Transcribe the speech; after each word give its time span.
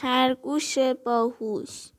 خرگوش 0.00 0.78
باهوش. 0.78 1.90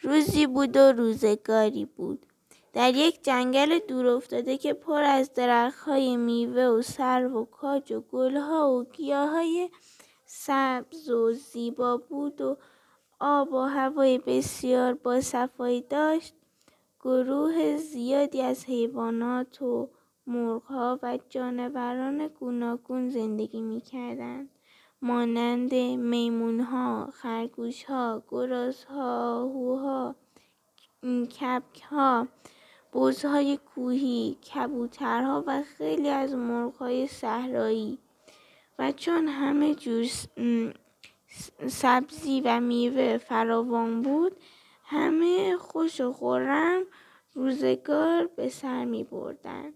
روزی 0.00 0.46
بود 0.46 0.76
و 0.76 0.92
روزگاری 0.92 1.84
بود. 1.84 2.26
در 2.72 2.94
یک 2.94 3.24
جنگل 3.24 3.78
دورافتاده 3.78 4.56
که 4.56 4.72
پر 4.72 5.02
از 5.02 5.34
درختهای 5.34 6.16
میوه 6.16 6.62
و 6.62 6.82
سرو 6.82 7.42
و 7.42 7.44
کاج 7.44 7.92
و 7.92 8.00
گلها 8.00 8.70
و 8.70 8.84
گیاهای 8.84 9.70
سبز 10.26 11.10
و 11.10 11.32
زیبا 11.32 11.96
بود 11.96 12.40
و 12.40 12.56
آب 13.20 13.52
و 13.52 13.60
هوای 13.60 14.18
بسیار 14.18 14.94
با 14.94 15.20
صفایی 15.20 15.80
داشت. 15.80 16.34
گروه 17.00 17.76
زیادی 17.76 18.42
از 18.42 18.64
حیوانات 18.64 19.62
و 19.62 19.88
مرغها 20.26 20.98
و 21.02 21.18
جانوران 21.28 22.28
گوناگون 22.28 23.08
زندگی 23.08 23.60
می‌کردند. 23.60 24.48
مانند 25.06 25.74
میمونها، 25.74 27.10
خرگوشها، 27.14 28.22
گرازها، 28.28 29.42
آهوها، 29.42 30.14
کبکها، 31.40 32.28
بزهای 32.92 33.56
کوهی، 33.56 34.36
کبوترها 34.54 35.44
و 35.46 35.62
خیلی 35.62 36.08
از 36.08 36.34
مرغهای 36.34 37.06
صحرایی 37.06 37.98
و 38.78 38.92
چون 38.92 39.28
همه 39.28 39.74
جور 39.74 40.06
سبزی 41.66 42.40
و 42.44 42.60
میوه 42.60 43.18
فراوان 43.18 44.02
بود 44.02 44.36
همه 44.84 45.56
خوش 45.56 46.00
و 46.00 46.12
خورم 46.12 46.82
روزگار 47.34 48.26
به 48.26 48.48
سر 48.48 48.84
می 48.84 49.04
بردن. 49.04 49.72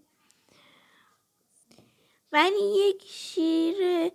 ولی 2.31 2.77
یک 2.87 3.03
شیر 3.05 4.11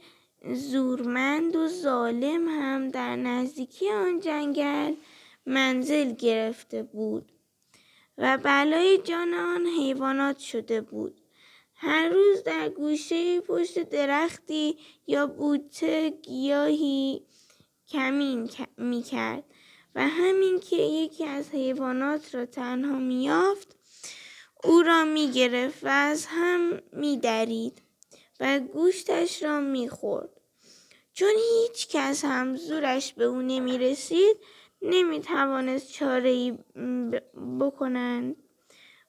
زورمند 0.54 1.56
و 1.56 1.68
ظالم 1.68 2.48
هم 2.48 2.88
در 2.88 3.16
نزدیکی 3.16 3.90
آن 3.90 4.20
جنگل 4.20 4.94
منزل 5.46 6.12
گرفته 6.12 6.82
بود 6.82 7.32
و 8.18 8.38
بلای 8.38 8.98
جان 8.98 9.34
آن 9.34 9.66
حیوانات 9.66 10.38
شده 10.38 10.80
بود 10.80 11.20
هر 11.74 12.08
روز 12.08 12.42
در 12.42 12.68
گوشه 12.68 13.40
پشت 13.40 13.78
درختی 13.78 14.78
یا 15.06 15.26
بوته 15.26 16.10
گیاهی 16.10 17.22
کمین 17.88 18.50
می 18.76 19.02
کرد 19.02 19.44
و 19.94 20.08
همین 20.08 20.60
که 20.60 20.76
یکی 20.76 21.24
از 21.24 21.50
حیوانات 21.50 22.34
را 22.34 22.46
تنها 22.46 22.98
میافت 22.98 23.76
او 24.64 24.82
را 24.82 25.04
می 25.04 25.30
گرفت 25.30 25.84
و 25.84 25.88
از 25.88 26.26
هم 26.26 26.80
می 26.92 27.16
درید 27.16 27.82
و 28.40 28.60
گوشتش 28.60 29.42
را 29.42 29.60
می 29.60 29.88
خورد. 29.88 30.35
چون 31.16 31.34
هیچ 31.50 31.88
کس 31.88 32.24
هم 32.24 32.56
زورش 32.56 33.12
به 33.12 33.24
او 33.24 33.42
نمی 33.42 33.78
رسید 33.78 34.36
نمی 34.82 35.20
توانست 35.20 35.92
چاره 35.92 36.30
ای 36.30 36.58
بکنند. 37.60 38.36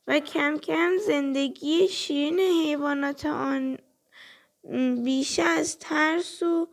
و 0.08 0.20
کم 0.20 0.58
کم 0.58 0.98
زندگی 0.98 1.88
شیرین 1.88 2.40
حیوانات 2.40 3.26
آن 3.26 3.78
بیش 5.04 5.40
از 5.40 5.80
ترس 5.80 6.44
و 6.44 6.68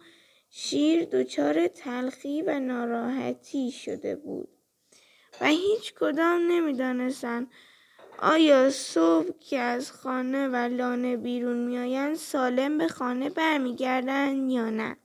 شیر 0.51 1.05
دچار 1.05 1.69
تلخی 1.69 2.43
و 2.43 2.61
ناراحتی 2.61 3.71
شده 3.71 4.17
بود. 4.17 4.49
و 5.41 5.47
هیچ 5.47 5.95
کدام 5.95 6.53
نمی‌دانستند 6.53 7.51
آیا 8.19 8.71
صبح 8.71 9.39
که 9.41 9.59
از 9.59 9.93
خانه 9.93 10.49
و 10.49 10.57
لانه 10.57 11.17
بیرون 11.17 11.57
میآیند 11.57 12.17
سالم 12.17 12.79
به 12.79 12.89
خانه 12.89 13.31
برمیگردند 13.31 14.51
یا 14.51 14.71
نه. 14.71 14.97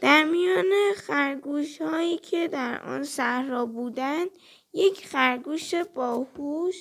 در 0.00 0.24
میان 0.24 0.72
خرگوش 0.96 1.80
هایی 1.80 2.18
که 2.18 2.48
در 2.48 2.82
آن 2.82 3.04
صحرا 3.04 3.66
بودند 3.66 4.30
یک 4.72 5.06
خرگوش 5.06 5.74
باهوش 5.74 6.76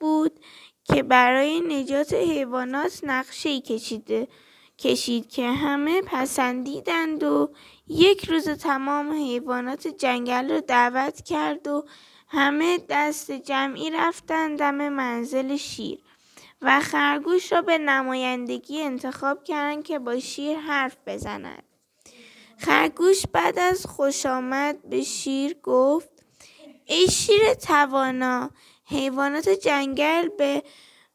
بود 0.00 0.40
که 0.84 1.02
برای 1.02 1.60
نجات 1.60 2.12
حیوانات 2.12 3.00
نقشه 3.02 3.60
کشیده 3.60 4.28
کشید 4.78 5.28
که 5.28 5.50
همه 5.50 6.02
پسندیدند 6.02 7.22
و 7.22 7.50
یک 7.88 8.24
روز 8.24 8.48
تمام 8.48 9.12
حیوانات 9.12 9.88
جنگل 9.88 10.50
را 10.50 10.60
دعوت 10.60 11.22
کرد 11.22 11.66
و 11.66 11.84
همه 12.28 12.78
دست 12.88 13.32
جمعی 13.32 13.90
رفتند 13.90 14.58
دم 14.58 14.88
منزل 14.88 15.56
شیر 15.56 15.98
و 16.62 16.80
خرگوش 16.80 17.52
را 17.52 17.62
به 17.62 17.78
نمایندگی 17.78 18.82
انتخاب 18.82 19.44
کردند 19.44 19.84
که 19.84 19.98
با 19.98 20.18
شیر 20.18 20.58
حرف 20.58 20.96
بزند. 21.06 21.65
خرگوش 22.58 23.26
بعد 23.32 23.58
از 23.58 23.86
خوش 23.86 24.26
آمد 24.26 24.88
به 24.88 25.02
شیر 25.02 25.56
گفت 25.62 26.08
ای 26.84 27.08
شیر 27.10 27.54
توانا 27.54 28.50
حیوانات 28.84 29.48
جنگل 29.48 30.28
به 30.28 30.62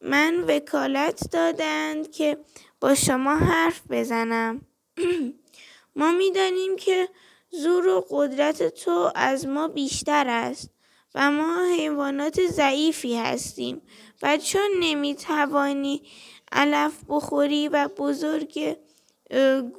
من 0.02 0.40
وکالت 0.47 1.31
دادند 1.31 2.12
که 2.12 2.38
با 2.79 2.96
شما 2.96 3.35
حرف 3.35 3.81
بزنم. 3.90 4.62
ما 5.96 6.12
می‌دانیم 6.12 6.75
که 6.75 7.09
زور 7.52 7.88
و 7.88 8.06
قدرت 8.09 8.68
تو 8.68 9.12
از 9.16 9.47
ما 9.47 9.68
بیشتر 9.68 10.28
است 10.28 10.69
و 11.16 11.31
ما 11.31 11.66
حیوانات 11.78 12.47
ضعیفی 12.47 13.18
هستیم 13.18 13.81
و 14.22 14.38
چون 14.38 14.69
نمی‌توانی 14.79 16.03
علف 16.52 16.94
بخوری 17.09 17.68
و 17.68 17.88
بزرگ 17.97 18.78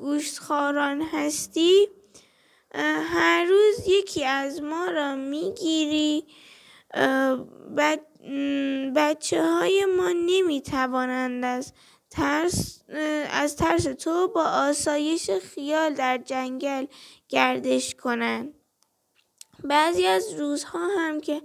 گوشتخواران 0.01 1.03
هستی 1.03 1.89
هر 2.75 3.45
روز 3.45 3.89
یکی 3.89 4.25
از 4.25 4.63
ما 4.63 4.87
را 4.87 5.15
می‌گیری 5.15 6.27
بچه 8.97 9.43
های 9.43 9.85
ما 9.85 10.09
نمی 10.09 10.63
توانند 10.63 11.45
از 11.45 11.73
ترس, 12.11 12.83
از 13.31 13.57
ترس 13.57 13.83
تو 13.83 14.29
با 14.29 14.45
آسایش 14.45 15.31
خیال 15.31 15.95
در 15.95 16.19
جنگل 16.19 16.87
گردش 17.29 17.95
کنند. 17.95 18.55
بعضی 19.65 20.07
از 20.07 20.33
روزها 20.33 20.89
هم 20.99 21.21
که 21.21 21.43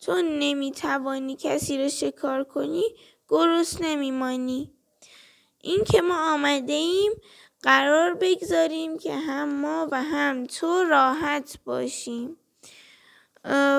تو 0.00 0.22
نمی 0.22 0.72
توانی 0.72 1.36
کسی 1.40 1.78
را 1.78 1.88
شکار 1.88 2.44
کنی 2.44 2.84
گرست 3.28 3.82
نمیمانی. 3.82 4.70
این 5.60 5.84
که 5.84 6.02
ما 6.02 6.32
آمده 6.34 6.72
ایم 6.72 7.12
قرار 7.64 8.14
بگذاریم 8.14 8.98
که 8.98 9.14
هم 9.14 9.60
ما 9.60 9.88
و 9.92 10.02
هم 10.02 10.44
تو 10.44 10.84
راحت 10.84 11.58
باشیم. 11.64 12.36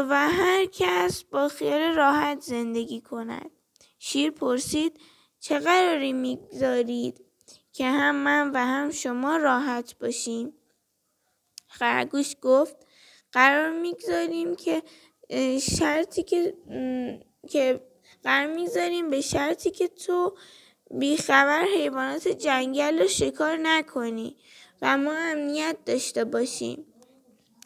و 0.10 0.30
هر 0.30 0.66
کس 0.66 1.24
با 1.24 1.48
خیال 1.48 1.82
راحت 1.82 2.40
زندگی 2.42 3.02
کند. 3.02 3.52
شیر 4.00 4.32
پرسید 4.32 5.00
چه 5.40 5.60
قراری 5.60 6.14
می‌گذارید 6.14 7.26
که 7.74 7.86
هم 7.86 8.16
من 8.16 8.52
و 8.52 8.58
هم 8.58 8.92
شما 8.92 9.38
راحت 9.38 9.96
باشیم؟ 10.00 10.54
خرگوش 11.68 12.36
گفت 12.42 12.76
قرار 13.32 13.70
می‌گذاریم 13.70 14.56
که 14.56 14.84
شرطی 15.62 16.24
که 16.24 16.58
که 17.50 17.82
قرار 18.24 18.56
می‌گذاریم 18.56 19.10
به 19.10 19.22
شرطی 19.22 19.72
که 19.72 19.88
تو 19.88 20.38
بیخبر 20.92 21.64
حیوانات 21.76 22.28
جنگل 22.28 23.00
رو 23.00 23.08
شکار 23.08 23.58
نکنی 23.58 24.38
و 24.82 24.98
ما 24.98 25.14
امنیت 25.14 25.78
داشته 25.86 26.26
باشیم. 26.26 26.86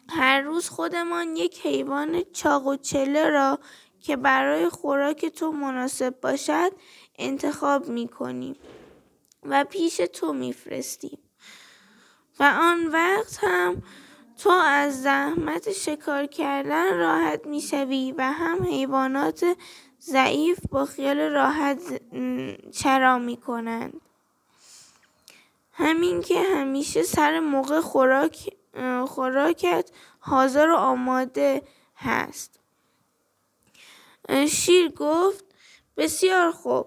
هر 0.08 0.40
روز 0.40 0.68
خودمان 0.68 1.36
یک 1.36 1.66
حیوان 1.66 2.22
چاق 2.32 2.66
و 2.66 2.76
چله 2.76 3.28
را 3.28 3.58
که 4.00 4.16
برای 4.16 4.68
خوراک 4.68 5.26
تو 5.26 5.52
مناسب 5.52 6.20
باشد 6.20 6.72
انتخاب 7.18 7.88
می 7.88 8.08
کنیم 8.08 8.56
و 9.42 9.64
پیش 9.64 9.96
تو 9.96 10.32
میفرستیم. 10.32 11.18
و 12.40 12.42
آن 12.42 12.86
وقت 12.86 13.38
هم 13.42 13.82
تو 14.38 14.50
از 14.50 15.02
زحمت 15.02 15.72
شکار 15.72 16.26
کردن 16.26 16.96
راحت 16.96 17.46
می‌شوی 17.46 18.14
و 18.18 18.32
هم 18.32 18.64
حیوانات 18.64 19.56
ضعیف 20.00 20.58
با 20.70 20.84
خیال 20.84 21.20
راحت 21.20 22.00
چرا 22.70 23.18
می‌کنند؟ 23.18 24.00
همین 25.72 26.22
که 26.22 26.40
همیشه 26.40 27.02
سر 27.02 27.40
موقع 27.40 27.80
خوراک 27.80 28.56
خوراکت 29.06 29.90
حاضر 30.20 30.68
و 30.68 30.74
آماده 30.74 31.62
هست. 31.96 32.60
شیر 34.48 34.90
گفت 34.90 35.44
بسیار 35.96 36.50
خوب. 36.50 36.86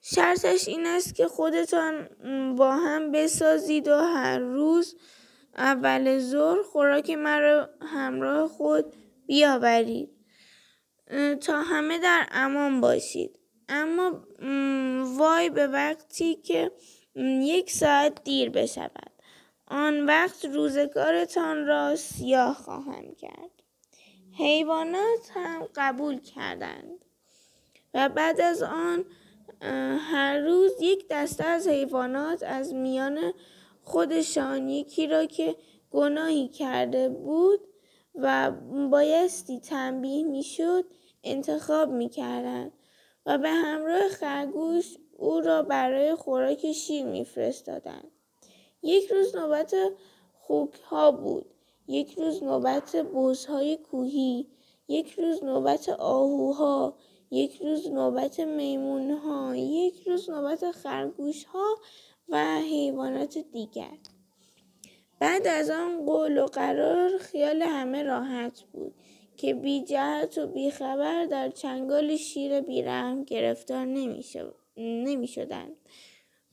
شرطش 0.00 0.68
این 0.68 0.86
است 0.86 1.14
که 1.14 1.28
خودتان 1.28 2.08
با 2.56 2.72
هم 2.72 3.12
بسازید 3.12 3.88
و 3.88 3.98
هر 3.98 4.38
روز 4.38 4.96
اول 5.56 6.18
ظهر 6.18 6.62
خوراک 6.62 7.10
مرا 7.10 7.70
همراه 7.80 8.48
خود 8.48 8.84
بیاورید. 9.26 10.13
تا 11.40 11.62
همه 11.62 11.98
در 11.98 12.28
امان 12.30 12.80
باشید. 12.80 13.38
اما 13.68 14.26
وای 15.18 15.50
به 15.50 15.66
وقتی 15.66 16.34
که 16.34 16.72
یک 17.42 17.70
ساعت 17.70 18.24
دیر 18.24 18.50
بشود. 18.50 19.12
آن 19.66 20.06
وقت 20.06 20.44
روزگارتان 20.44 21.66
را 21.66 21.96
سیاه 21.96 22.54
خواهم 22.54 23.14
کرد. 23.14 23.50
حیوانات 24.38 25.30
هم 25.34 25.68
قبول 25.76 26.20
کردند. 26.20 27.04
و 27.94 28.08
بعد 28.08 28.40
از 28.40 28.62
آن 28.62 29.04
هر 29.98 30.38
روز 30.38 30.72
یک 30.80 31.06
دسته 31.10 31.44
از 31.44 31.68
حیوانات 31.68 32.42
از 32.42 32.74
میان 32.74 33.32
خودشان 33.82 34.68
یکی 34.68 35.06
را 35.06 35.26
که 35.26 35.56
گناهی 35.90 36.48
کرده 36.48 37.08
بود 37.08 37.60
و 38.14 38.50
بایستی 38.90 39.60
تنبیه 39.60 40.24
می‌شد 40.24 40.84
انتخاب 41.24 41.90
می‌کردند 41.90 42.72
و 43.26 43.38
به 43.38 43.48
همراه 43.48 44.08
خرگوش 44.08 44.96
او 45.16 45.40
را 45.40 45.62
برای 45.62 46.14
خوراک 46.14 46.72
شیر 46.72 47.06
میفرستادند. 47.06 48.10
یک 48.82 49.10
روز 49.10 49.36
نوبت 49.36 49.74
خوک 50.32 50.74
ها 50.74 51.12
بود 51.12 51.46
یک 51.88 52.18
روز 52.18 52.42
نوبت 52.42 52.96
بزهای 52.96 53.76
کوهی 53.76 54.46
یک 54.88 55.12
روز 55.12 55.44
نوبت 55.44 55.88
آهوها 55.88 56.96
یک 57.30 57.62
روز 57.62 57.88
نوبت 57.88 58.40
میمون 58.40 59.10
ها 59.10 59.56
یک 59.56 60.08
روز 60.08 60.30
نوبت 60.30 60.70
خرگوش 60.70 61.44
ها 61.44 61.76
و 62.28 62.58
حیوانات 62.60 63.38
دیگر. 63.38 63.98
بعد 65.18 65.46
از 65.46 65.70
آن 65.70 66.06
قول 66.06 66.38
و 66.38 66.46
قرار 66.46 67.18
خیال 67.18 67.62
همه 67.62 68.02
راحت 68.02 68.60
بود 68.72 68.94
که 69.36 69.54
بی 69.54 69.84
جهت 69.84 70.38
و 70.38 70.46
بی 70.46 70.70
خبر 70.70 71.26
در 71.26 71.50
چنگال 71.50 72.16
شیر 72.16 72.60
بیرحم 72.60 73.24
گرفتار 73.24 73.84
نمی 74.76 75.26
شدن. 75.26 75.68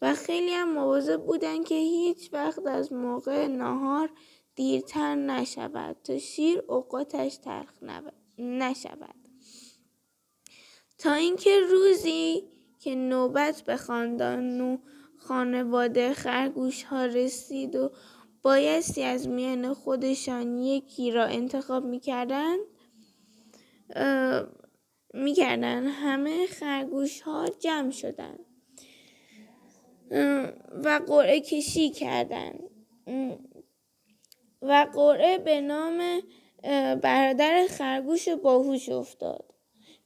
و 0.01 0.13
خیلی 0.13 0.51
هم 0.51 0.73
مواظب 0.73 1.25
بودن 1.25 1.63
که 1.63 1.75
هیچ 1.75 2.29
وقت 2.33 2.67
از 2.67 2.93
موقع 2.93 3.47
نهار 3.47 4.09
دیرتر 4.55 5.15
نشود 5.15 5.95
تا 6.03 6.17
شیر 6.17 6.63
اوقاتش 6.67 7.37
تلخ 7.37 7.73
نشود 8.37 9.15
تا 10.97 11.13
اینکه 11.13 11.59
روزی 11.59 12.43
که 12.79 12.95
نوبت 12.95 13.61
به 13.61 13.77
خاندان 13.77 14.61
و 14.61 14.77
خانواده 15.17 16.13
خرگوش 16.13 16.83
ها 16.83 17.05
رسید 17.05 17.75
و 17.75 17.91
بایستی 18.41 19.03
از 19.03 19.27
میان 19.27 19.73
خودشان 19.73 20.57
یکی 20.57 21.11
را 21.11 21.25
انتخاب 21.25 21.85
می‌کردند 21.85 22.59
می‌کردن. 25.13 25.87
همه 25.87 26.47
خرگوش 26.47 27.21
ها 27.21 27.47
جمع 27.59 27.91
شدند 27.91 28.45
و 30.83 31.01
قرعه 31.07 31.41
کشی 31.41 31.89
کردند 31.89 32.63
و 34.61 34.87
قرعه 34.93 35.37
به 35.37 35.61
نام 35.61 36.21
برادر 37.01 37.67
خرگوش 37.69 38.29
باهوش 38.29 38.89
افتاد. 38.89 39.45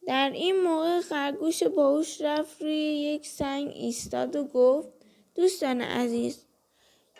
در 0.07 0.31
این 0.33 0.61
موقع 0.61 0.99
خرگوش 0.99 1.63
باهوش 1.63 2.21
رفت 2.21 2.61
روی 2.61 2.75
یک 2.75 3.27
سنگ 3.27 3.67
ایستاد 3.67 4.35
و 4.35 4.43
گفت 4.43 4.89
دوستان 5.35 5.81
عزیز 5.81 6.45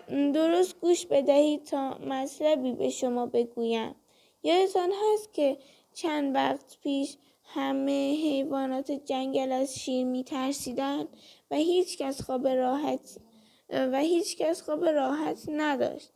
درست 0.07 0.80
گوش 0.80 1.06
بدهید 1.06 1.63
تا 1.63 1.98
مطلبی 1.98 2.74
به 2.74 2.90
شما 2.90 3.25
بگویم. 3.25 3.96
یادتان 4.44 4.92
هست 4.92 5.34
که 5.34 5.57
چند 5.94 6.36
وقت 6.36 6.78
پیش 6.84 7.18
همه 7.44 8.13
حیوانات 8.13 8.92
جنگل 8.92 9.52
از 9.52 9.80
شیر 9.80 10.06
می 10.06 10.24
ترسیدن 10.24 11.07
و 11.52 11.56
هیچ 11.56 11.98
کس 11.98 12.22
خواب 12.22 12.48
راحت 12.48 13.18
و 13.69 14.00
هیچ 14.00 14.38
کس 14.38 14.62
خواب 14.62 14.86
راحت 14.86 15.44
نداشت. 15.50 16.12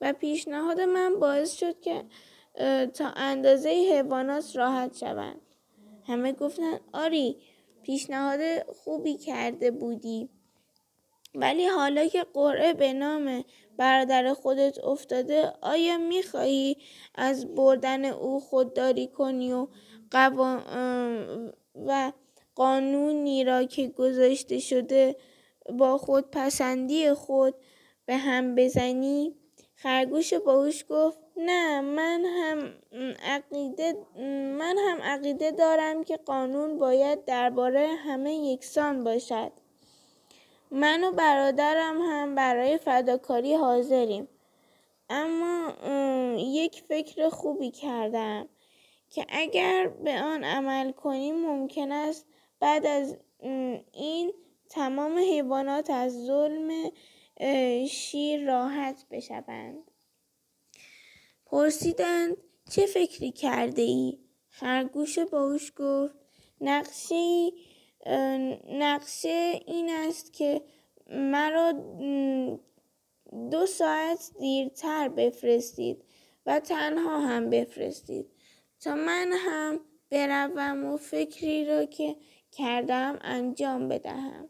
و 0.00 0.12
پیشنهاد 0.12 0.80
من 0.80 1.20
باعث 1.20 1.52
شد 1.52 1.80
که 1.80 2.04
تا 2.94 3.08
اندازه 3.16 3.68
حیوانات 3.68 4.56
راحت 4.56 4.96
شوند. 4.96 5.40
همه 6.06 6.32
گفتن 6.32 6.80
آری 6.92 7.36
پیشنهاد 7.82 8.40
خوبی 8.72 9.16
کرده 9.16 9.70
بودی. 9.70 10.28
ولی 11.34 11.66
حالا 11.66 12.06
که 12.06 12.26
قرعه 12.34 12.72
به 12.72 12.92
نام 12.92 13.44
برادر 13.76 14.34
خودت 14.34 14.78
افتاده 14.84 15.52
آیا 15.62 15.98
می‌خواهی 15.98 16.76
از 17.14 17.54
بردن 17.54 18.04
او 18.04 18.40
خودداری 18.40 19.06
کنی 19.06 19.52
و, 19.52 19.66
و 21.86 22.12
قانونی 22.54 23.44
را 23.44 23.64
که 23.64 23.88
گذاشته 23.88 24.58
شده 24.58 25.16
با 25.78 25.98
خود 25.98 26.30
پسندی 26.30 27.12
خود 27.12 27.54
به 28.06 28.16
هم 28.16 28.54
بزنی؟ 28.54 29.34
خرگوش 29.74 30.34
باهوش 30.34 30.84
گفت 30.88 31.18
نه 31.36 31.80
من 31.80 32.24
هم 32.24 32.72
عقیده 33.22 33.94
من 34.58 34.76
هم 34.88 35.02
عقیده 35.02 35.50
دارم 35.50 36.04
که 36.04 36.16
قانون 36.16 36.78
باید 36.78 37.24
درباره 37.24 37.86
همه 37.86 38.34
یکسان 38.34 39.04
باشد 39.04 39.52
من 40.70 41.04
و 41.04 41.12
برادرم 41.12 42.00
هم 42.00 42.34
برای 42.34 42.78
فداکاری 42.78 43.54
حاضریم 43.54 44.28
اما 45.10 45.72
یک 46.36 46.82
فکر 46.88 47.28
خوبی 47.28 47.70
کردم 47.70 48.48
که 49.10 49.26
اگر 49.28 49.88
به 49.88 50.20
آن 50.20 50.44
عمل 50.44 50.92
کنیم 50.92 51.34
ممکن 51.46 51.92
است 51.92 52.26
بعد 52.60 52.86
از 52.86 53.16
این 53.92 54.32
تمام 54.70 55.18
حیوانات 55.18 55.90
از 55.90 56.26
ظلم 56.26 56.90
شیر 57.86 58.46
راحت 58.46 59.06
بشوند 59.10 59.90
پرسیدند 61.46 62.36
چه 62.70 62.86
فکری 62.86 63.32
کرده 63.32 63.82
ای؟ 63.82 64.18
خرگوش 64.48 65.18
باوش 65.18 65.72
گفت 65.76 66.14
نقشه 66.60 67.50
نقشه 68.68 69.60
این 69.66 69.90
است 69.90 70.32
که 70.32 70.62
مرا 71.10 71.72
دو 73.50 73.66
ساعت 73.66 74.30
دیرتر 74.38 75.08
بفرستید 75.08 76.04
و 76.46 76.60
تنها 76.60 77.20
هم 77.20 77.50
بفرستید. 77.50 78.26
تا 78.80 78.94
من 78.94 79.32
هم 79.32 79.80
بروم 80.10 80.84
و 80.84 80.96
فکری 80.96 81.64
را 81.64 81.84
که 81.84 82.16
کردم 82.52 83.18
انجام 83.20 83.88
بدهم. 83.88 84.48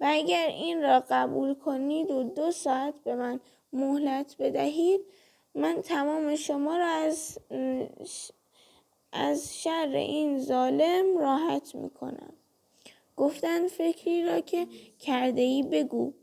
و 0.00 0.06
اگر 0.08 0.46
این 0.46 0.82
را 0.82 1.04
قبول 1.10 1.54
کنید 1.54 2.10
و 2.10 2.22
دو 2.22 2.50
ساعت 2.50 2.94
به 3.04 3.14
من 3.14 3.40
مهلت 3.72 4.36
بدهید 4.38 5.00
من 5.54 5.82
تمام 5.82 6.36
شما 6.36 6.76
را 6.76 6.86
از 6.86 7.38
از 9.12 9.62
شر 9.62 9.90
این 9.92 10.38
ظالم 10.38 11.18
راحت 11.18 11.74
می 11.74 11.90
گفتن 13.16 13.68
فکری 13.68 14.24
را 14.24 14.40
که 14.40 14.66
کرده 14.98 15.40
ای 15.40 15.62
بگو. 15.62 16.14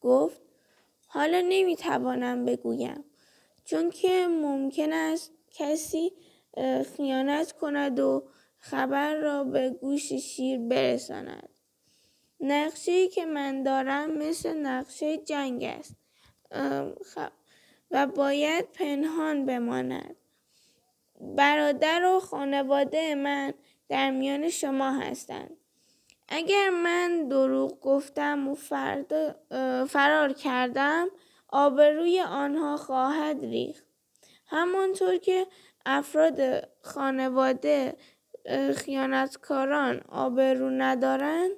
گفت 0.00 0.40
حالا 1.06 1.40
نمی 1.48 1.76
توانم 1.76 2.44
بگویم 2.44 3.04
چون 3.64 3.90
که 3.90 4.26
ممکن 4.28 4.92
است 4.92 5.32
کسی 5.50 6.12
خیانت 6.96 7.52
کند 7.52 8.00
و 8.00 8.28
خبر 8.58 9.14
را 9.14 9.44
به 9.44 9.70
گوش 9.70 10.12
شیر 10.12 10.58
برساند. 10.58 11.48
نقشه 12.40 13.08
که 13.08 13.26
من 13.26 13.62
دارم 13.62 14.10
مثل 14.10 14.54
نقشه 14.54 15.16
جنگ 15.16 15.64
است 15.64 15.94
و 17.90 18.06
باید 18.06 18.72
پنهان 18.72 19.46
بماند. 19.46 20.16
برادر 21.20 22.04
و 22.04 22.20
خانواده 22.20 23.14
من 23.14 23.54
در 23.88 24.10
میان 24.10 24.48
شما 24.48 24.90
هستند. 24.90 25.56
اگر 26.28 26.70
من 26.70 27.28
دروغ 27.28 27.80
گفتم 27.80 28.48
و 28.48 28.54
فرار 29.86 30.32
کردم 30.32 31.08
آبروی 31.48 32.20
آنها 32.20 32.76
خواهد 32.76 33.44
ریخت. 33.44 33.84
همانطور 34.46 35.16
که 35.16 35.46
افراد 35.86 36.68
خانواده 36.82 37.96
خیانتکاران 38.76 40.00
آبرو 40.08 40.70
ندارند 40.70 41.50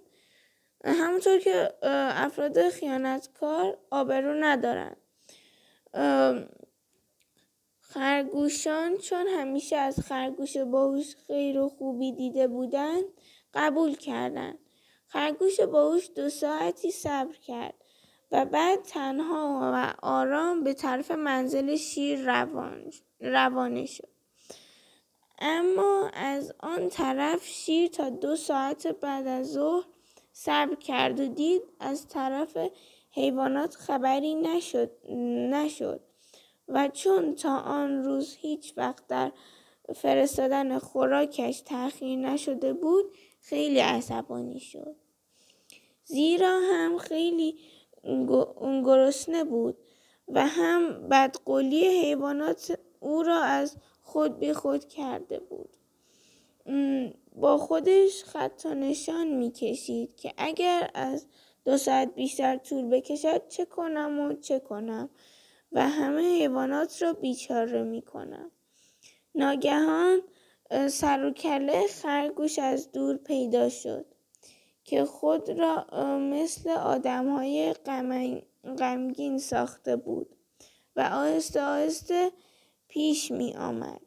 همونطور 0.84 1.38
که 1.38 1.74
افراد 1.82 2.68
خیانتکار 2.68 3.78
آبرو 3.90 4.34
ندارند 4.34 4.96
خرگوشان 7.94 8.96
چون 8.96 9.26
همیشه 9.26 9.76
از 9.76 10.00
خرگوش 10.00 10.56
باهوش 10.56 11.16
خیر 11.26 11.58
و 11.58 11.68
خوبی 11.68 12.12
دیده 12.12 12.48
بودند 12.48 13.04
قبول 13.54 13.94
کردند. 13.94 14.58
خرگوش 15.06 15.60
باهوش 15.60 16.10
دو 16.16 16.28
ساعتی 16.28 16.90
صبر 16.90 17.36
کرد 17.36 17.74
و 18.32 18.44
بعد 18.44 18.82
تنها 18.82 19.70
و 19.74 19.94
آرام 20.06 20.64
به 20.64 20.74
طرف 20.74 21.10
منزل 21.10 21.76
شیر 21.76 22.20
روان 22.24 22.90
روانه 23.20 23.86
شد. 23.86 24.08
اما 25.38 26.10
از 26.14 26.52
آن 26.58 26.88
طرف 26.88 27.46
شیر 27.46 27.88
تا 27.88 28.10
دو 28.10 28.36
ساعت 28.36 28.86
بعد 28.86 29.26
از 29.26 29.52
ظهر 29.52 29.84
صبر 30.32 30.74
کرد 30.74 31.20
و 31.20 31.28
دید 31.28 31.62
از 31.80 32.08
طرف 32.08 32.56
حیوانات 33.10 33.74
خبری 33.74 34.34
نشد, 34.34 34.90
نشد. 35.50 36.09
و 36.70 36.88
چون 36.88 37.34
تا 37.34 37.58
آن 37.58 38.04
روز 38.04 38.36
هیچ 38.38 38.72
وقت 38.76 39.06
در 39.06 39.32
فرستادن 39.94 40.78
خوراکش 40.78 41.60
تأخیر 41.60 42.18
نشده 42.18 42.72
بود 42.72 43.04
خیلی 43.40 43.78
عصبانی 43.78 44.60
شد. 44.60 44.96
زیرا 46.04 46.60
هم 46.72 46.98
خیلی 46.98 47.58
گرسنه 48.84 49.44
بود 49.44 49.76
و 50.28 50.46
هم 50.46 51.08
بدقولی 51.08 51.86
حیوانات 51.86 52.78
او 53.00 53.22
را 53.22 53.42
از 53.42 53.76
خود 54.02 54.38
به 54.38 54.54
خود 54.54 54.88
کرده 54.88 55.38
بود. 55.38 55.76
با 57.36 57.58
خودش 57.58 58.24
خط 58.24 58.62
و 58.64 58.74
نشان 58.74 59.28
می‌کشید 59.28 60.16
که 60.16 60.32
اگر 60.36 60.90
از 60.94 61.26
دو 61.64 61.76
ساعت 61.76 62.14
بیشتر 62.14 62.56
طول 62.56 62.90
بکشد 62.90 63.48
چه 63.48 63.64
کنم 63.64 64.20
و 64.20 64.32
چه 64.32 64.58
کنم. 64.58 65.10
و 65.72 65.88
همه 65.88 66.22
حیوانات 66.22 67.02
را 67.02 67.12
بیچاره 67.12 67.82
می‌کنم 67.82 68.50
ناگهان 69.34 70.22
سر 70.88 71.24
و 71.24 71.30
کله 71.30 71.86
خرگوش 71.86 72.58
از 72.58 72.92
دور 72.92 73.16
پیدا 73.16 73.68
شد 73.68 74.06
که 74.84 75.04
خود 75.04 75.50
را 75.50 75.86
مثل 76.18 76.70
آدم 76.70 77.28
های 77.28 77.74
غمگین 78.78 79.38
ساخته 79.38 79.96
بود 79.96 80.36
و 80.96 81.00
آهسته 81.00 81.62
آهسته 81.62 82.32
پیش 82.88 83.30
می 83.30 83.54
آمد. 83.54 84.00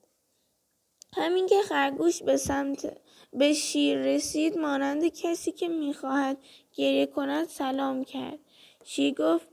همین 1.16 1.48
که 1.48 1.62
خرگوش 1.62 2.24
به 2.24 2.38
سمت 2.38 2.98
به 3.34 3.54
شیر 3.54 3.98
رسید 3.98 4.58
مانند 4.58 5.08
کسی 5.08 5.52
که 5.52 5.68
می‌خواهد 5.68 6.38
گریه 6.74 7.06
کند 7.06 7.48
سلام 7.48 8.04
کرد 8.04 8.40
شیر 8.84 9.14
گفت 9.14 9.48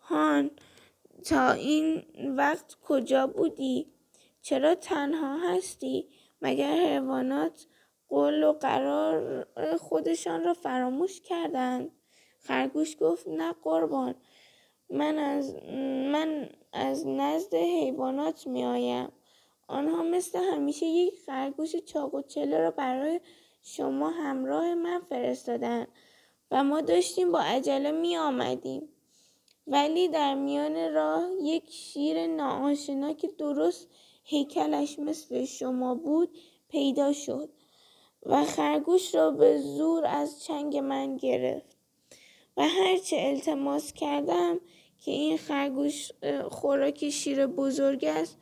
هان 0.00 0.50
تا 1.24 1.50
این 1.52 2.02
وقت 2.36 2.76
کجا 2.84 3.26
بودی؟ 3.26 3.86
چرا 4.42 4.74
تنها 4.74 5.38
هستی؟ 5.38 6.08
مگر 6.42 6.72
حیوانات 6.72 7.66
قول 8.08 8.42
و 8.44 8.52
قرار 8.52 9.46
خودشان 9.76 10.44
را 10.44 10.54
فراموش 10.54 11.20
کردند؟ 11.20 11.90
خرگوش 12.40 12.96
گفت 13.00 13.28
نه 13.28 13.52
قربان 13.52 14.14
من 14.90 15.18
از 15.18 15.54
من 16.12 16.48
از 16.72 17.06
نزد 17.06 17.54
حیوانات 17.54 18.46
می 18.46 18.64
آیم 18.64 19.12
آنها 19.68 20.02
مثل 20.02 20.38
همیشه 20.38 20.86
یک 20.86 21.14
خرگوش 21.26 21.76
چاق 21.76 22.14
و 22.14 22.22
چله 22.22 22.58
را 22.58 22.70
برای 22.70 23.20
شما 23.62 24.10
همراه 24.10 24.74
من 24.74 25.00
فرستادن 25.08 25.86
و 26.50 26.64
ما 26.64 26.80
داشتیم 26.80 27.32
با 27.32 27.40
عجله 27.40 27.90
می 27.90 28.16
آمدیم 28.16 28.88
ولی 29.70 30.08
در 30.08 30.34
میان 30.34 30.92
راه 30.92 31.28
یک 31.42 31.70
شیر 31.70 32.26
ناآشنا 32.26 33.12
که 33.12 33.28
درست 33.38 33.88
هیکلش 34.24 34.98
مثل 34.98 35.44
شما 35.44 35.94
بود 35.94 36.30
پیدا 36.68 37.12
شد 37.12 37.48
و 38.26 38.44
خرگوش 38.44 39.14
را 39.14 39.30
به 39.30 39.58
زور 39.58 40.06
از 40.06 40.44
چنگ 40.44 40.76
من 40.76 41.16
گرفت. 41.16 41.76
و 42.56 42.68
هرچه 42.68 43.16
التماس 43.20 43.92
کردم 43.92 44.60
که 44.98 45.10
این 45.10 45.36
خرگوش 45.36 46.12
خوراک 46.50 47.10
شیر 47.10 47.46
بزرگ 47.46 48.04
است 48.04 48.38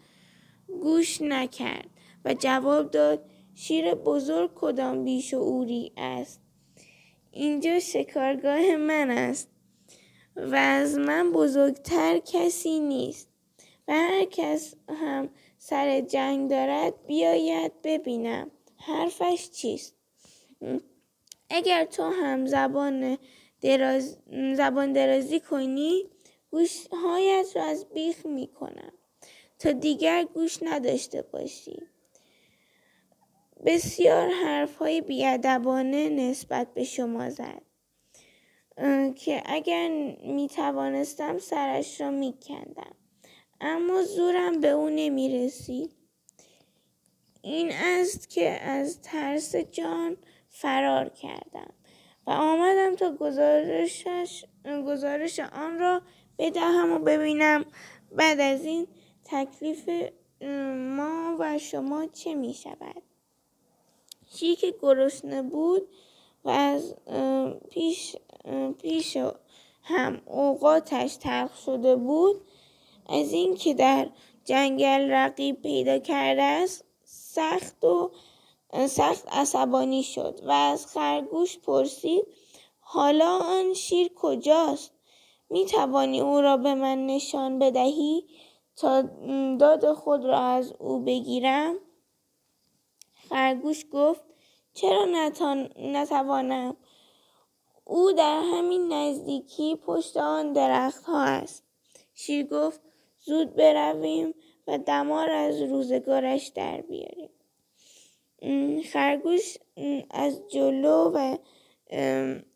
گوش 0.69 1.23
نکرد 1.23 1.91
و 2.25 2.35
جواب 2.35 2.91
داد 2.91 3.25
شیر 3.55 3.95
بزرگ 3.95 4.51
کدام 4.55 5.05
بیشعوری 5.05 5.93
است؟ 5.97 6.41
اینجا 7.31 7.81
شکارگاه 7.81 8.77
من 8.77 9.11
است. 9.11 9.56
و 10.37 10.55
از 10.55 10.99
من 10.99 11.33
بزرگتر 11.33 12.19
کسی 12.19 12.81
نیست. 12.81 13.29
و 13.89 13.93
هر 13.93 14.25
کس 14.25 14.75
هم 14.89 15.29
سر 15.59 16.01
جنگ 16.01 16.51
دارد 16.51 17.07
بیاید 17.07 17.73
ببینم 17.83 18.51
حرفش 18.77 19.51
چیست. 19.51 19.95
اگر 21.51 21.85
تو 21.85 22.03
هم 22.03 22.47
زبان, 22.47 23.19
دراز، 23.61 24.19
زبان 24.57 24.93
درازی 24.93 25.41
کنی 25.41 26.11
گوشهایت 26.51 27.47
را 27.57 27.65
از 27.65 27.89
بیخ 27.89 28.27
می 28.27 28.47
کنم 28.47 28.93
تا 29.59 29.73
دیگر 29.73 30.25
گوش 30.35 30.59
نداشته 30.63 31.23
باشی. 31.23 31.83
بسیار 33.67 34.29
حرف 34.29 34.77
های 34.77 35.01
بیادبانه 35.01 36.09
نسبت 36.09 36.75
به 36.75 36.85
شما 36.85 37.31
زد. 37.31 37.63
که 39.17 39.43
اگر 39.45 39.89
می 40.25 40.49
توانستم 40.49 41.39
سرش 41.39 42.01
را 42.01 42.11
می 42.11 42.35
کندم 42.49 42.95
اما 43.61 44.03
زورم 44.03 44.61
به 44.61 44.69
او 44.69 44.89
نمی 44.89 45.45
رسید 45.45 45.93
این 47.43 47.73
است 47.73 48.31
که 48.31 48.51
از 48.51 49.03
ترس 49.03 49.57
جان 49.57 50.17
فرار 50.49 51.09
کردم 51.09 51.73
و 52.27 52.31
آمدم 52.31 52.97
تا 52.97 53.17
گزارشش 53.17 54.45
گزارش 54.87 55.41
آن 55.41 55.79
را 55.79 56.03
بدهم 56.39 56.93
و 56.93 56.99
ببینم. 56.99 57.65
بعد 58.13 58.41
از 58.41 58.65
این 58.65 58.87
تکلیف 59.25 59.89
ما 60.77 61.37
و 61.39 61.59
شما 61.59 62.07
چه 62.07 62.35
می 62.35 62.55
شود 62.55 63.03
چی 64.35 64.57
که 64.57 64.75
گرسنه 64.83 65.43
بود 65.43 65.89
و 66.47 66.51
از 66.51 66.95
پیش, 67.71 68.17
پیش 68.83 69.17
هم 69.83 70.23
اوقاتش 70.27 71.17
تلخ 71.17 71.57
شده 71.57 71.97
بود. 71.97 72.41
از 73.09 73.33
اینکه 73.33 73.75
در 73.75 74.09
جنگل 74.45 75.11
رقیب 75.11 75.63
پیدا 75.63 75.99
کرده 75.99 76.43
است 76.43 76.85
سخت 77.05 77.85
و 77.85 78.11
سخت 78.89 79.29
عصبانی 79.29 80.03
شد 80.03 80.41
و 80.45 80.51
از 80.51 80.87
خرگوش 80.87 81.59
پرسید 81.59 82.27
حالا 82.81 83.39
آن 83.39 83.75
شیر 83.75 84.11
کجاست؟ 84.15 84.93
می 85.51 85.67
توانی 85.67 86.21
او 86.21 86.41
را 86.41 86.57
به 86.57 86.75
من 86.75 87.07
نشان 87.07 87.59
بدهی 87.59 88.27
تا 88.77 89.03
داد 89.61 89.93
خود 89.93 90.25
را 90.25 90.39
از 90.39 90.73
او 90.79 91.01
بگیرم؟ 91.01 91.77
خرگوش 93.29 93.85
گفت 93.93 94.26
چرا 94.77 95.05
نتوانم؟ 95.79 96.77
او 97.85 98.13
در 98.13 98.41
همین 98.41 98.93
نزدیکی 98.93 99.77
پشت 99.77 100.17
آن 100.17 100.53
درخت 100.53 101.05
ها 101.05 101.23
است. 101.23 101.65
شیر 102.15 102.47
گفت 102.47 102.81
زود 103.19 103.55
برویم 103.55 104.35
و 104.67 104.79
دمار 104.79 105.31
از 105.31 105.63
روزگارش 105.63 106.47
در 106.47 106.81
بیاریم. 106.81 107.31
خرگوش 108.93 109.57
از 110.11 110.49
جلو 110.49 111.11
و 111.15 111.37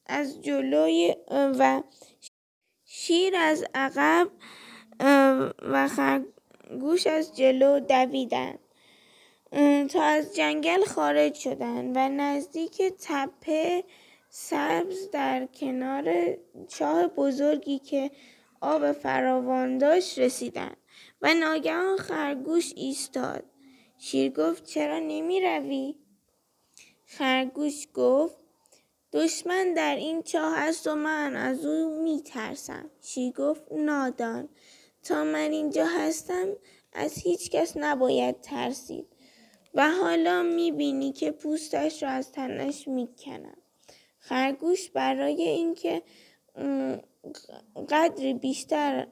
از 0.06 0.42
جلوی 0.42 1.16
و 1.30 1.82
شیر 2.84 3.36
از 3.36 3.64
عقب 3.74 4.28
و 5.62 5.88
خرگوش 5.88 7.06
از 7.06 7.36
جلو 7.36 7.80
دویدند. 7.80 8.58
تا 9.88 10.02
از 10.02 10.36
جنگل 10.36 10.84
خارج 10.84 11.34
شدند 11.34 11.96
و 11.96 12.08
نزدیک 12.08 12.82
تپه 12.82 13.84
سبز 14.28 15.10
در 15.10 15.46
کنار 15.46 16.36
چاه 16.68 17.06
بزرگی 17.06 17.78
که 17.78 18.10
آب 18.60 18.92
فراوان 18.92 19.78
داشت 19.78 20.18
رسیدند 20.18 20.76
و 21.22 21.34
ناگهان 21.34 21.96
خرگوش 21.96 22.72
ایستاد 22.76 23.44
شیر 23.98 24.32
گفت 24.32 24.64
چرا 24.64 24.98
نمی 24.98 25.40
روی؟ 25.40 25.94
خرگوش 27.06 27.86
گفت 27.94 28.36
دشمن 29.12 29.74
در 29.74 29.96
این 29.96 30.22
چاه 30.22 30.58
است 30.58 30.86
و 30.86 30.94
من 30.94 31.36
از 31.36 31.66
او 31.66 32.02
می 32.02 32.22
ترسم. 32.22 32.90
شیر 33.02 33.32
گفت 33.32 33.62
نادان 33.72 34.48
تا 35.02 35.24
من 35.24 35.50
اینجا 35.50 35.86
هستم 35.86 36.48
از 36.92 37.14
هیچ 37.14 37.50
کس 37.50 37.76
نباید 37.76 38.40
ترسید 38.40 39.09
و 39.74 39.90
حالا 39.90 40.42
می 40.42 40.72
بینی 40.72 41.12
که 41.12 41.30
پوستش 41.30 42.02
را 42.02 42.08
از 42.08 42.32
تنش 42.32 42.88
می 42.88 43.08
کنم. 43.24 43.56
خرگوش 44.18 44.90
برای 44.90 45.42
اینکه 45.42 46.02
قدری 47.88 48.34
بیشتر 48.34 49.06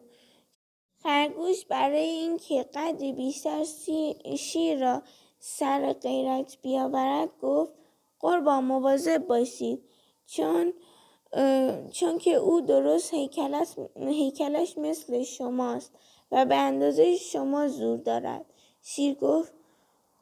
خرگوش 1.03 1.65
برای 1.65 2.09
اینکه 2.09 2.63
قدری 2.75 3.13
بیشتر 3.13 3.65
شیر 4.39 4.79
را 4.81 5.03
سر 5.39 5.93
غیرت 5.93 6.59
بیاورد 6.63 7.31
گفت 7.41 7.73
قربان 8.21 8.65
مواظب 8.65 9.27
باشید 9.27 9.83
چون 10.27 10.73
چون 11.93 12.19
که 12.19 12.35
او 12.35 12.61
درست 12.61 13.15
هیکلش, 13.15 13.69
هیکلش 13.97 14.79
مثل 14.79 15.23
شماست 15.23 15.93
و 16.33 16.47
به 16.47 16.57
اندازه 16.57 17.17
شما 17.17 17.69
زور 17.69 17.99
دارد 17.99 18.47
شیر 18.83 19.15
گفت 19.15 19.53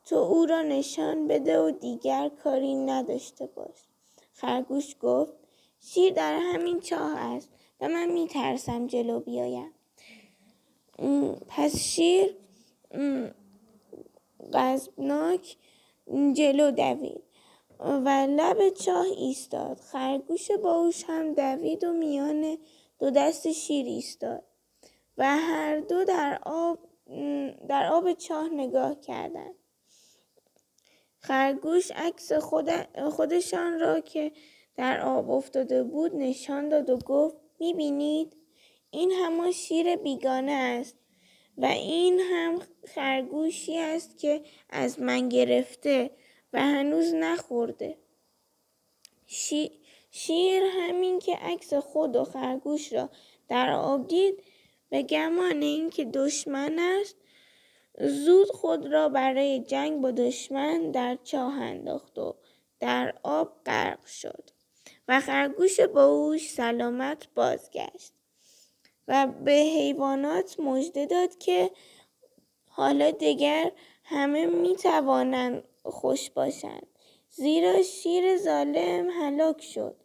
تو 0.07 0.17
او 0.17 0.47
را 0.47 0.63
نشان 0.63 1.29
بده 1.29 1.61
و 1.61 1.71
دیگر 1.71 2.29
کاری 2.29 2.75
نداشته 2.75 3.47
باش. 3.47 3.89
خرگوش 4.33 4.97
گفت 5.01 5.33
شیر 5.81 6.13
در 6.13 6.39
همین 6.39 6.81
چاه 6.81 7.17
است 7.17 7.49
و 7.81 7.89
من 7.89 8.11
میترسم 8.13 8.87
جلو 8.87 9.21
بیایم. 9.21 9.73
پس 11.49 11.79
شیر 11.79 12.37
غضبناک 14.53 15.57
جلو 16.33 16.71
دوید 16.71 17.23
و 17.81 18.27
لب 18.31 18.69
چاه 18.69 19.07
ایستاد. 19.07 19.81
خرگوش 19.81 20.51
باهوش 20.51 21.05
هم 21.09 21.35
دوید 21.35 21.85
و 21.85 21.93
میان 21.93 22.59
دو 22.99 23.11
دست 23.11 23.53
شیر 23.53 23.87
ایستاد 23.87 24.45
و 25.19 25.37
هر 25.37 25.81
دو 25.81 26.05
در 26.05 26.39
آب 26.43 26.79
در 27.69 27.87
آب 27.93 28.13
چاه 28.13 28.49
نگاه 28.49 29.01
کردند. 29.01 29.55
خرگوش 31.27 31.91
عکس 31.91 32.33
خود 32.33 32.71
خودشان 33.11 33.81
را 33.81 34.01
که 34.01 34.33
در 34.77 35.01
آب 35.01 35.31
افتاده 35.31 35.83
بود 35.83 36.15
نشان 36.15 36.69
داد 36.69 36.91
و 36.91 36.99
گفت 36.99 37.37
می‌بینید؟ 37.61 38.37
این 38.91 39.13
همان 39.13 39.53
شیر 39.53 39.97
بیگانه 39.97 40.53
است 40.53 40.97
و 41.59 41.65
این 41.65 42.21
هم 42.21 42.59
خرگوشی 42.95 43.79
است 43.79 44.19
که 44.19 44.43
از 44.71 45.01
من 45.01 45.29
گرفته 45.29 46.11
و 46.53 46.61
هنوز 46.63 47.15
نخورده. 47.15 47.99
شیر 50.11 50.63
همین 50.63 51.19
که 51.19 51.37
عکس 51.37 51.75
خود 51.75 52.17
و 52.17 52.25
خرگوش 52.25 52.93
را 52.93 53.11
در 53.49 53.71
آب 53.73 54.09
دید 54.09 54.43
به 54.91 55.03
گمان 55.03 55.63
اینکه 55.63 56.05
دشمن 56.05 56.79
است 56.79 57.17
زود 58.01 58.49
خود 58.49 58.87
را 58.87 59.09
برای 59.09 59.61
جنگ 59.61 60.01
با 60.01 60.11
دشمن 60.11 60.91
در 60.91 61.19
چاه 61.25 61.61
انداخت 61.61 62.19
و 62.19 62.35
در 62.81 63.15
آب 63.23 63.53
غرق 63.67 64.07
شد 64.07 64.51
و 65.09 65.21
خرگوش 65.21 65.81
باهوش 65.81 66.51
سلامت 66.51 67.29
بازگشت 67.35 68.13
و 69.09 69.27
به 69.27 69.53
حیوانات 69.53 70.61
مژده 70.61 71.07
داد 71.07 71.39
که 71.39 71.71
حالا 72.69 73.11
دیگر 73.11 73.73
همه 74.05 74.47
می 74.47 74.77
توانند 74.77 75.65
خوش 75.83 76.31
باشند. 76.31 76.87
زیرا 77.31 77.83
شیر 77.83 78.37
ظالم 78.37 79.11
هلاک 79.11 79.63
شد. 79.63 79.97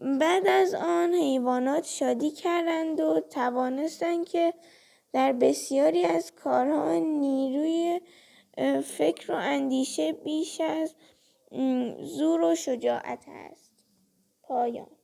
بعد 0.00 0.46
از 0.46 0.74
آن 0.74 1.14
حیوانات 1.14 1.84
شادی 1.84 2.30
کردند 2.30 3.00
و 3.00 3.20
توانستند 3.20 4.28
که 4.28 4.54
در 5.16 5.32
بسیاری 5.32 6.04
از 6.04 6.32
کارها 6.34 6.98
نیروی 6.98 8.00
فکر 8.84 9.32
و 9.32 9.34
اندیشه 9.34 10.12
بیش 10.12 10.60
از 10.60 10.94
زور 12.00 12.40
و 12.40 12.54
شجاعت 12.54 13.24
است. 13.28 13.72
پایان. 14.42 14.95